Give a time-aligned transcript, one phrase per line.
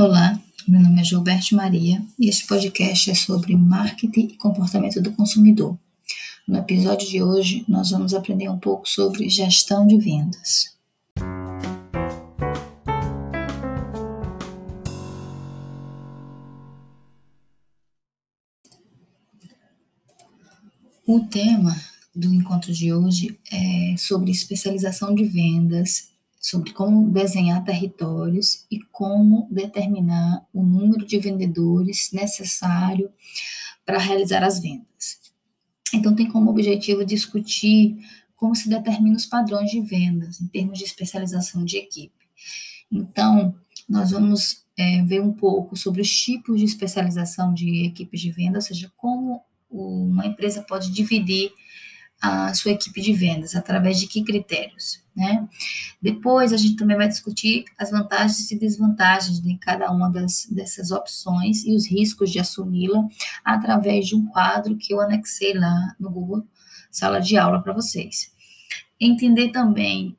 [0.00, 5.10] Olá, meu nome é Gilberto Maria e este podcast é sobre marketing e comportamento do
[5.10, 5.76] consumidor.
[6.46, 10.76] No episódio de hoje, nós vamos aprender um pouco sobre gestão de vendas.
[21.04, 21.76] O tema
[22.14, 26.16] do encontro de hoje é sobre especialização de vendas
[26.48, 33.12] sobre como desenhar territórios e como determinar o número de vendedores necessário
[33.84, 35.20] para realizar as vendas.
[35.92, 37.98] Então, tem como objetivo discutir
[38.34, 42.14] como se determina os padrões de vendas em termos de especialização de equipe.
[42.90, 43.54] Então,
[43.86, 48.56] nós vamos é, ver um pouco sobre os tipos de especialização de equipes de venda,
[48.56, 51.52] ou seja, como uma empresa pode dividir
[52.20, 55.48] a sua equipe de vendas, através de que critérios, né?
[56.02, 60.90] Depois a gente também vai discutir as vantagens e desvantagens de cada uma das, dessas
[60.90, 63.06] opções e os riscos de assumi-la
[63.44, 66.44] através de um quadro que eu anexei lá no Google
[66.90, 68.32] Sala de Aula para vocês.
[69.00, 70.16] Entender também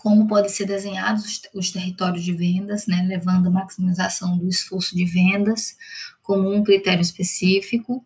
[0.00, 4.96] como podem ser desenhados os, os territórios de vendas, né, levando a maximização do esforço
[4.96, 5.76] de vendas
[6.22, 8.04] como um critério específico,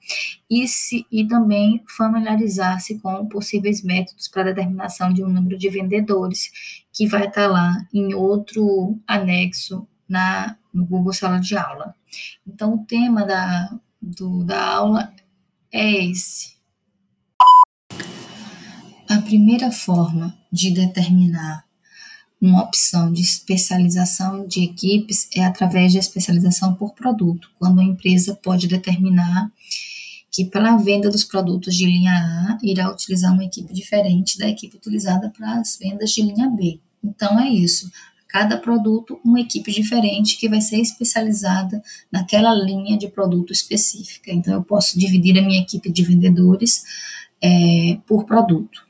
[0.49, 6.51] e, se, e também familiarizar-se com possíveis métodos para determinação de um número de vendedores,
[6.93, 11.95] que vai estar lá em outro anexo na, no Google Sala de Aula.
[12.47, 15.13] Então, o tema da, do, da aula
[15.71, 16.55] é esse.
[19.09, 21.65] A primeira forma de determinar
[22.45, 28.35] uma opção de especialização de equipes é através da especialização por produto, quando a empresa
[28.35, 29.51] pode determinar
[30.31, 34.49] que para a venda dos produtos de linha A irá utilizar uma equipe diferente da
[34.49, 36.81] equipe utilizada para as vendas de linha B.
[37.03, 37.91] Então é isso.
[38.29, 44.33] Cada produto, uma equipe diferente que vai ser especializada naquela linha de produto específica.
[44.33, 46.83] Então eu posso dividir a minha equipe de vendedores
[47.41, 48.85] é, por produto.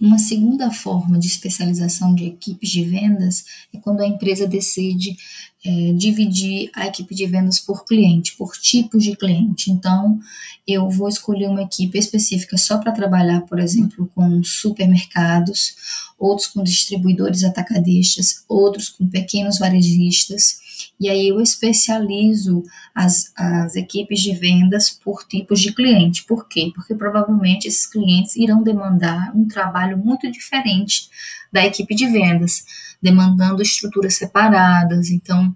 [0.00, 5.16] Uma segunda forma de especialização de equipes de vendas é quando a empresa decide
[5.64, 9.70] é, dividir a equipe de vendas por cliente, por tipos de cliente.
[9.70, 10.20] Então,
[10.66, 15.74] eu vou escolher uma equipe específica só para trabalhar, por exemplo, com supermercados,
[16.18, 20.65] outros com distribuidores atacadistas, outros com pequenos varejistas
[20.98, 22.62] e aí eu especializo
[22.94, 26.24] as, as equipes de vendas por tipos de cliente.
[26.24, 26.72] Por quê?
[26.74, 31.08] Porque provavelmente esses clientes irão demandar um trabalho muito diferente
[31.52, 32.64] da equipe de vendas,
[33.00, 35.10] demandando estruturas separadas.
[35.10, 35.54] Então,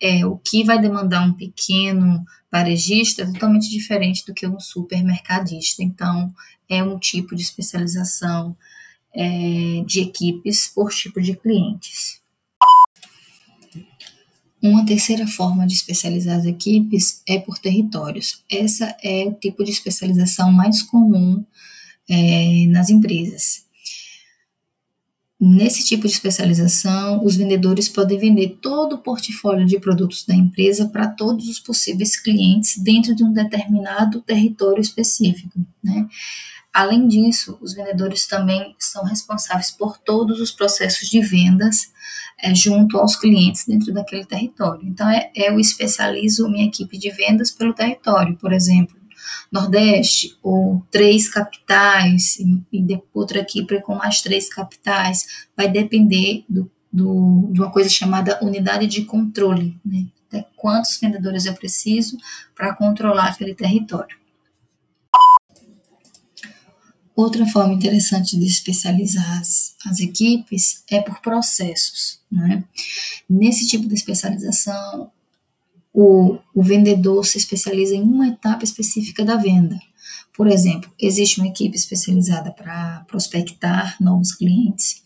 [0.00, 5.82] é, o que vai demandar um pequeno varejista é totalmente diferente do que um supermercadista.
[5.82, 6.32] Então,
[6.68, 8.56] é um tipo de especialização
[9.14, 12.23] é, de equipes por tipo de clientes.
[14.64, 18.42] Uma terceira forma de especializar as equipes é por territórios.
[18.50, 21.44] Essa é o tipo de especialização mais comum
[22.08, 23.66] é, nas empresas.
[25.38, 30.88] Nesse tipo de especialização, os vendedores podem vender todo o portfólio de produtos da empresa
[30.88, 35.60] para todos os possíveis clientes dentro de um determinado território específico.
[35.82, 36.08] Né?
[36.74, 41.92] Além disso, os vendedores também são responsáveis por todos os processos de vendas
[42.42, 44.84] é, junto aos clientes dentro daquele território.
[44.84, 48.96] Então, é, eu especializo minha equipe de vendas pelo território, por exemplo,
[49.52, 56.68] Nordeste, ou três capitais, e, e outra equipe com mais três capitais, vai depender do,
[56.92, 60.06] do, de uma coisa chamada unidade de controle, né?
[60.26, 62.16] Até quantos vendedores eu preciso
[62.52, 64.23] para controlar aquele território.
[67.16, 72.20] Outra forma interessante de especializar as, as equipes é por processos.
[72.30, 72.64] Né?
[73.30, 75.10] Nesse tipo de especialização,
[75.92, 79.78] o, o vendedor se especializa em uma etapa específica da venda.
[80.36, 85.00] Por exemplo, existe uma equipe especializada para prospectar novos clientes,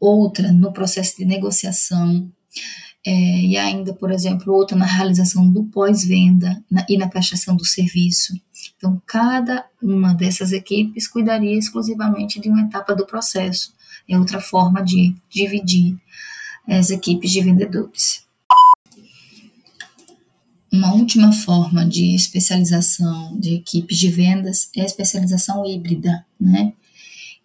[0.00, 2.28] outra no processo de negociação,
[3.06, 8.34] é, e ainda, por exemplo, outra na realização do pós-venda e na prestação do serviço.
[8.78, 13.74] Então, cada uma dessas equipes cuidaria exclusivamente de uma etapa do processo.
[14.08, 15.98] É outra forma de dividir
[16.66, 18.26] as equipes de vendedores.
[20.72, 26.72] Uma última forma de especialização de equipes de vendas é a especialização híbrida, né?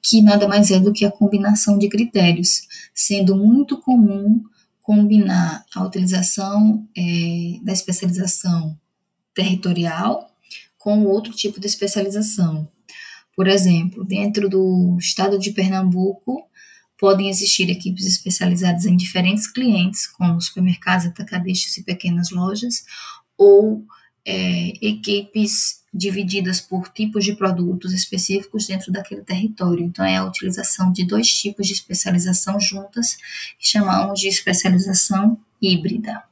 [0.04, 4.44] que nada mais é do que a combinação de critérios, sendo muito comum
[4.82, 8.78] combinar a utilização é, da especialização
[9.34, 10.30] territorial
[10.84, 12.68] com outro tipo de especialização.
[13.36, 16.48] Por exemplo, dentro do estado de Pernambuco,
[17.04, 22.86] Podem existir equipes especializadas em diferentes clientes, como supermercados, atacadistas e pequenas lojas,
[23.38, 23.84] ou
[24.26, 29.84] é, equipes divididas por tipos de produtos específicos dentro daquele território.
[29.84, 33.18] Então, é a utilização de dois tipos de especialização juntas,
[33.60, 36.24] que chamamos de especialização híbrida.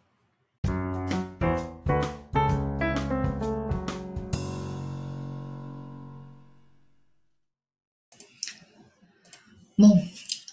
[9.82, 10.08] Bom,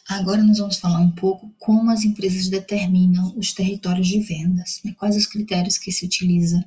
[0.08, 4.94] agora nós vamos falar um pouco como as empresas determinam os territórios de vendas, né?
[4.98, 6.64] quais os critérios que se utiliza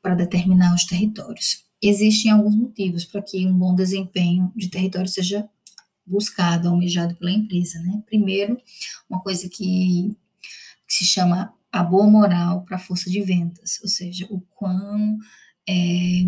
[0.00, 1.64] para determinar os territórios.
[1.82, 5.48] Existem alguns motivos para que um bom desempenho de território seja
[6.06, 7.80] buscado, almejado pela empresa.
[7.80, 8.00] Né?
[8.06, 8.56] Primeiro,
[9.10, 10.16] uma coisa que,
[10.86, 15.18] que se chama a boa moral para a força de vendas, ou seja, o quão
[15.68, 16.24] é,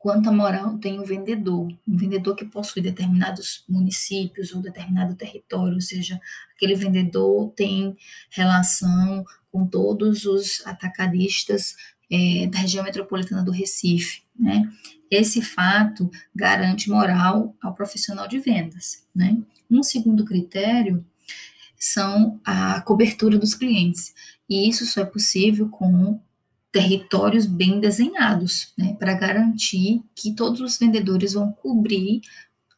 [0.00, 5.80] quanta moral tem o vendedor, um vendedor que possui determinados municípios ou determinado território, ou
[5.80, 6.18] seja,
[6.56, 7.94] aquele vendedor tem
[8.30, 11.76] relação com todos os atacadistas
[12.10, 14.72] é, da região metropolitana do Recife, né?
[15.10, 19.36] Esse fato garante moral ao profissional de vendas, né?
[19.70, 21.04] Um segundo critério
[21.76, 24.14] são a cobertura dos clientes,
[24.48, 26.18] e isso só é possível com
[26.72, 32.20] territórios bem desenhados, né, para garantir que todos os vendedores vão cobrir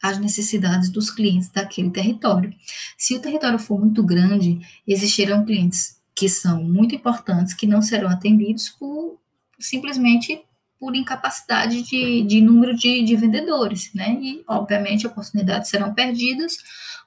[0.02, 2.52] as necessidades dos clientes daquele território.
[2.98, 8.08] Se o território for muito grande, existirão clientes que são muito importantes que não serão
[8.08, 9.18] atendidos por
[9.58, 10.42] simplesmente
[10.78, 14.18] por incapacidade de, de número de, de vendedores, né?
[14.20, 16.56] E, obviamente, oportunidades serão perdidas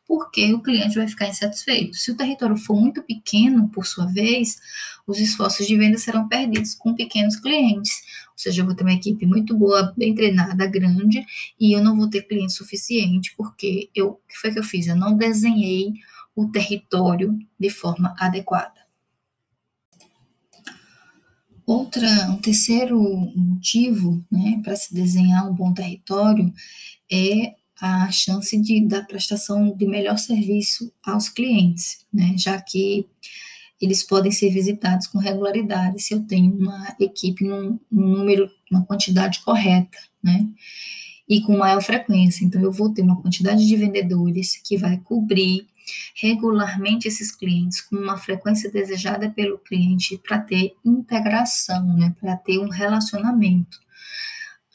[0.07, 1.95] porque o cliente vai ficar insatisfeito.
[1.95, 4.59] Se o território for muito pequeno, por sua vez,
[5.07, 7.91] os esforços de venda serão perdidos com pequenos clientes.
[8.31, 11.25] Ou seja, eu vou ter uma equipe muito boa, bem treinada, grande,
[11.59, 14.87] e eu não vou ter cliente suficiente, porque eu, o que foi que eu fiz?
[14.87, 15.93] Eu não desenhei
[16.35, 18.85] o território de forma adequada.
[21.65, 23.01] Outra, um terceiro
[23.35, 26.53] motivo né, para se desenhar um bom território
[27.11, 32.35] é a chance de, da prestação de melhor serviço aos clientes, né?
[32.37, 33.07] já que
[33.81, 38.85] eles podem ser visitados com regularidade se eu tenho uma equipe num, num número, uma
[38.85, 40.47] quantidade correta, né?
[41.27, 42.45] E com maior frequência.
[42.45, 45.67] Então, eu vou ter uma quantidade de vendedores que vai cobrir
[46.15, 52.15] regularmente esses clientes com uma frequência desejada pelo cliente para ter integração, né?
[52.19, 53.79] Para ter um relacionamento.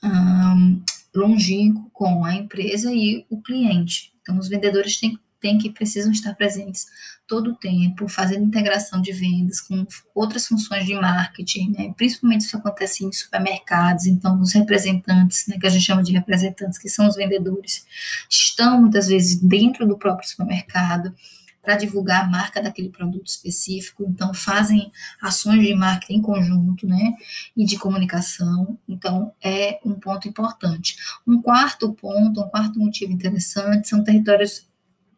[0.02, 0.82] Um,
[1.14, 4.12] longínquo com a empresa e o cliente.
[4.22, 6.86] Então, os vendedores têm, têm que precisam estar presentes
[7.30, 11.94] todo o tempo, fazendo integração de vendas com outras funções de marketing, né?
[11.96, 16.76] principalmente isso acontece em supermercados, então os representantes, né, que a gente chama de representantes,
[16.76, 17.86] que são os vendedores,
[18.28, 21.14] estão muitas vezes dentro do próprio supermercado,
[21.62, 24.90] para divulgar a marca daquele produto específico, então fazem
[25.20, 27.12] ações de marketing em conjunto, né,
[27.56, 30.96] e de comunicação, então é um ponto importante.
[31.26, 34.68] Um quarto ponto, um quarto motivo interessante são territórios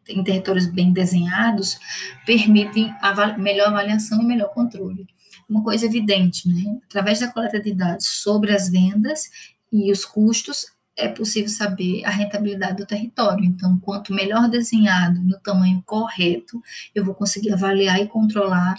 [0.09, 1.79] em territórios bem desenhados,
[2.25, 5.07] permitem a melhor avaliação e melhor controle.
[5.49, 6.77] Uma coisa evidente, né?
[6.85, 9.29] Através da coleta de dados sobre as vendas
[9.71, 13.43] e os custos, é possível saber a rentabilidade do território.
[13.43, 16.61] Então, quanto melhor desenhado, no tamanho correto,
[16.93, 18.75] eu vou conseguir avaliar e controlar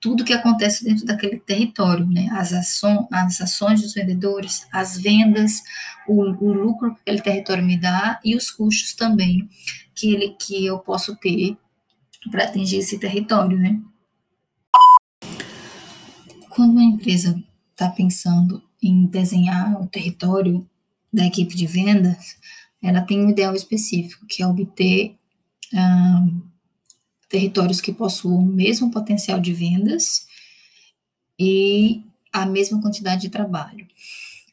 [0.00, 2.28] tudo que acontece dentro daquele território, né?
[2.32, 5.62] As, aço as ações dos vendedores, as vendas,
[6.08, 9.48] o, o, lucro que aquele território me dá e os custos também
[9.94, 11.56] que, ele, que eu posso ter
[12.32, 13.80] para atingir esse território, né?
[16.50, 17.40] Quando uma empresa
[17.70, 20.68] está pensando em desenhar o território
[21.12, 22.36] da equipe de vendas,
[22.82, 25.16] ela tem um ideal específico, que é obter
[27.28, 30.26] territórios que possuam o mesmo potencial de vendas
[31.38, 32.02] e
[32.32, 33.86] a mesma quantidade de trabalho.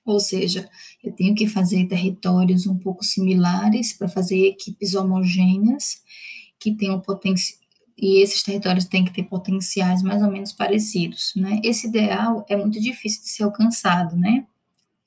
[0.06, 0.70] Ou seja,
[1.04, 6.02] eu tenho que fazer territórios um pouco similares para fazer equipes homogêneas
[6.60, 7.60] que tenham potencial
[8.02, 11.60] e esses territórios têm que ter potenciais mais ou menos parecidos, né?
[11.62, 14.46] Esse ideal é muito difícil de ser alcançado, né?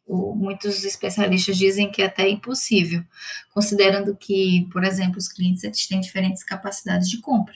[0.08, 3.04] Muitos especialistas dizem que é até impossível,
[3.52, 7.54] considerando que, por exemplo, os clientes têm diferentes capacidades de compra.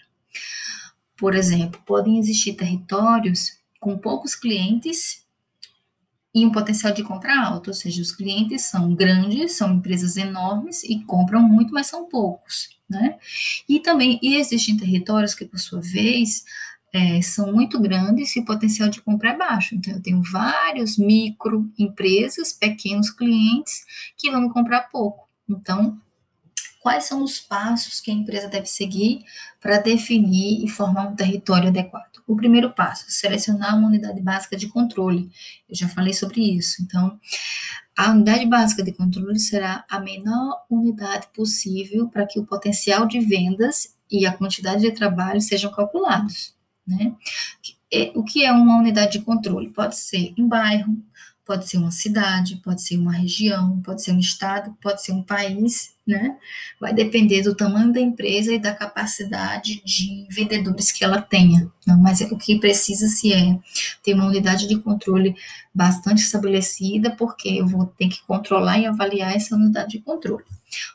[1.17, 5.25] Por exemplo, podem existir territórios com poucos clientes
[6.35, 10.85] e um potencial de compra alto, ou seja, os clientes são grandes, são empresas enormes
[10.85, 13.19] e compram muito, mas são poucos, né?
[13.67, 16.45] E também e existem territórios que, por sua vez,
[16.97, 19.75] é, são muito grandes e o potencial de compra é baixo.
[19.75, 23.85] Então, eu tenho vários microempresas, pequenos clientes
[24.17, 25.29] que vão comprar pouco.
[25.49, 26.01] Então,
[26.81, 29.25] quais são os passos que a empresa deve seguir
[29.61, 32.23] para definir e formar um território adequado.
[32.25, 35.29] O primeiro passo, selecionar uma unidade básica de controle.
[35.69, 36.81] Eu já falei sobre isso.
[36.83, 37.19] Então,
[37.97, 43.19] a unidade básica de controle será a menor unidade possível para que o potencial de
[43.19, 46.56] vendas e a quantidade de trabalho sejam calculados.
[46.87, 47.15] Né?
[47.93, 49.71] É, o que é uma unidade de controle?
[49.71, 50.97] Pode ser um bairro,
[51.47, 55.23] pode ser uma cidade, pode ser uma região, pode ser um estado, pode ser um
[55.23, 56.37] país, né?
[56.81, 61.71] Vai depender do tamanho da empresa e da capacidade de vendedores que ela tenha.
[61.87, 63.57] Não, mas o que precisa se é
[64.03, 65.37] ter uma unidade de controle
[65.73, 70.45] bastante estabelecida, porque eu vou ter que controlar e avaliar essa unidade de controle.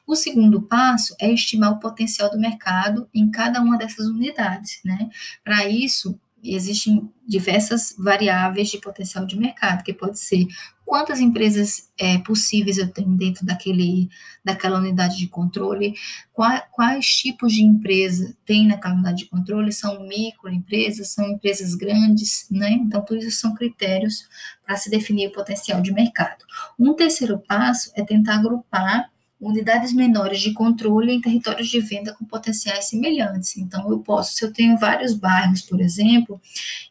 [0.06, 5.10] O segundo passo é estimar o potencial do mercado em cada uma dessas unidades, né?
[5.44, 10.48] Para isso, existem diversas variáveis de potencial de mercado, que pode ser
[10.84, 14.10] quantas empresas é, possíveis eu tenho dentro daquele,
[14.44, 15.94] daquela unidade de controle,
[16.34, 22.48] quais, quais tipos de empresa tem naquela unidade de controle, são microempresas, são empresas grandes,
[22.50, 22.72] né?
[22.72, 24.28] Então, tudo isso são critérios
[24.66, 26.44] para se definir o potencial de mercado.
[26.78, 29.10] Um terceiro passo é tentar agrupar
[29.42, 33.58] unidades menores de controle em territórios de venda com potenciais semelhantes.
[33.58, 36.40] Então, eu posso, se eu tenho vários bairros, por exemplo,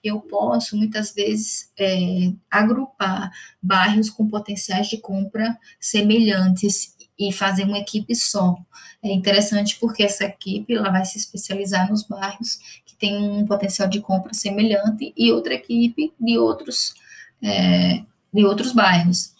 [0.03, 3.31] eu posso muitas vezes é, agrupar
[3.63, 8.57] bairros com potenciais de compra semelhantes e fazer uma equipe só.
[9.03, 13.89] É interessante porque essa equipe ela vai se especializar nos bairros que têm um potencial
[13.89, 16.95] de compra semelhante e outra equipe de outros,
[17.41, 18.03] é,
[18.35, 19.35] de outros bairros.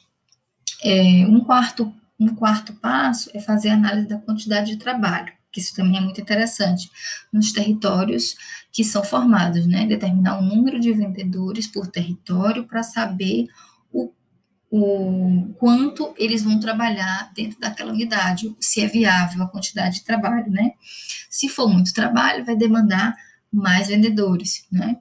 [0.83, 5.59] É, um quarto um quarto passo é fazer a análise da quantidade de trabalho, que
[5.59, 6.91] isso também é muito interessante,
[7.33, 8.37] nos territórios
[8.71, 9.87] que são formados, né?
[9.87, 13.49] Determinar o número de vendedores por território para saber
[13.91, 14.13] o,
[14.71, 20.51] o quanto eles vão trabalhar dentro daquela unidade, se é viável a quantidade de trabalho,
[20.51, 20.75] né?
[21.31, 23.17] Se for muito trabalho, vai demandar
[23.51, 24.99] mais vendedores, né?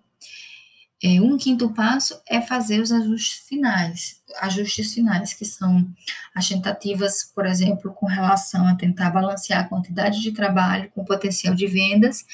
[1.01, 5.87] É, um quinto passo é fazer os ajustes finais, ajustes finais, que são
[6.33, 11.05] as tentativas, por exemplo, com relação a tentar balancear a quantidade de trabalho com o
[11.05, 12.25] potencial de vendas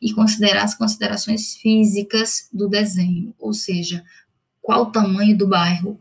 [0.00, 4.04] e considerar as considerações físicas do desenho, ou seja,
[4.62, 5.98] qual o tamanho do bairro,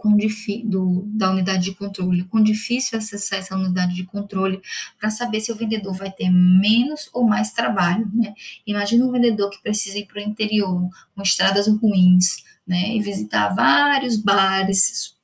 [0.65, 4.61] do, da unidade de controle, quão difícil acessar essa unidade de controle,
[4.99, 8.35] para saber se o vendedor vai ter menos ou mais trabalho, né?
[8.65, 12.95] Imagina um vendedor que precisa ir para o interior, com estradas ruins, né?
[12.95, 15.15] E visitar vários bares,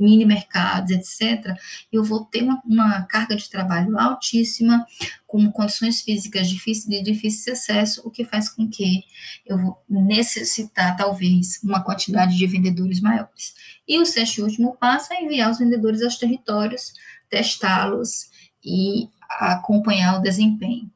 [0.00, 1.54] mini mercados, etc.,
[1.92, 4.86] eu vou ter uma, uma, carga de trabalho altíssima,
[5.26, 9.04] com condições físicas difíceis, de difícil acesso, o que faz com que
[9.44, 13.54] eu vou necessitar, talvez, uma quantidade de vendedores maiores.
[13.86, 16.92] E o sexto e último passo é enviar os vendedores aos territórios,
[17.28, 18.30] testá-los
[18.64, 20.90] e acompanhar o desempenho.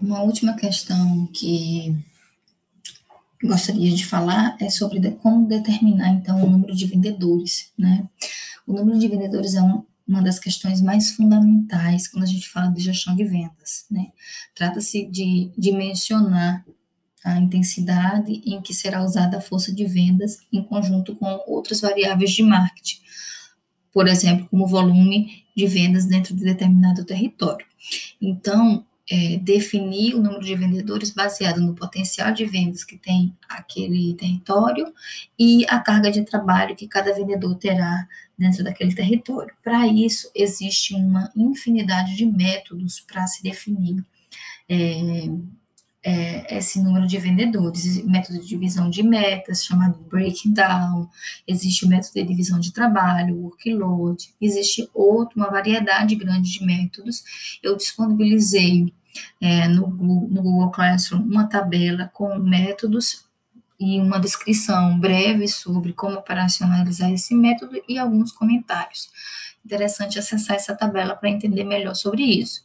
[0.00, 1.94] Uma última questão que
[3.42, 8.08] gostaria de falar é sobre de, como determinar, então, o número de vendedores, né?
[8.66, 12.68] O número de vendedores é um, uma das questões mais fundamentais quando a gente fala
[12.68, 14.08] de gestão de vendas, né?
[14.54, 16.64] Trata-se de dimensionar
[17.24, 22.30] a intensidade em que será usada a força de vendas em conjunto com outras variáveis
[22.32, 23.00] de marketing,
[23.92, 27.66] por exemplo, como volume de vendas dentro de determinado território.
[28.20, 34.14] Então, é, definir o número de vendedores baseado no potencial de vendas que tem aquele
[34.14, 34.94] território
[35.36, 38.06] e a carga de trabalho que cada vendedor terá
[38.38, 39.52] dentro daquele território.
[39.64, 44.04] Para isso, existe uma infinidade de métodos para se definir
[44.68, 45.28] é,
[46.04, 48.04] é, esse número de vendedores.
[48.04, 51.08] Método de divisão de metas, chamado breaking down,
[51.48, 57.58] existe o método de divisão de trabalho, workload, existe outra, uma variedade grande de métodos.
[57.60, 58.94] Eu disponibilizei
[59.40, 63.24] é, no, no Google Classroom uma tabela com métodos
[63.78, 69.10] e uma descrição breve sobre como operacionalizar esse método e alguns comentários.
[69.64, 72.62] Interessante acessar essa tabela para entender melhor sobre isso.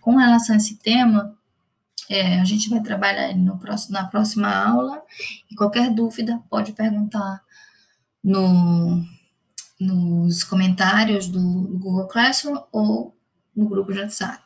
[0.00, 1.36] Com relação a esse tema,
[2.08, 5.02] é, a gente vai trabalhar no próximo, na próxima aula
[5.50, 7.42] e qualquer dúvida pode perguntar
[8.22, 9.04] no,
[9.80, 13.16] nos comentários do, Google Classroom ou
[13.54, 14.45] no grupo de WhatsApp.